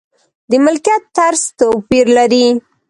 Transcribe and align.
د 0.49 0.51
ملکیت 0.65 1.03
طرز 1.15 1.41
توپیر 1.57 2.05
لري. 2.17 2.47